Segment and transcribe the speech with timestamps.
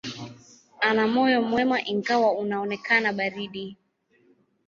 [0.81, 3.77] Ana moyo mwema, ingawa unaonekana baridi.